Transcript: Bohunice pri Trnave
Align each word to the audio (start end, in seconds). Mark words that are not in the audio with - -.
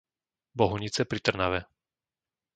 Bohunice 0.57 1.01
pri 1.09 1.19
Trnave 1.25 1.59